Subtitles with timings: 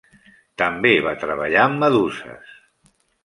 [0.61, 2.57] També va treballar amb meduses.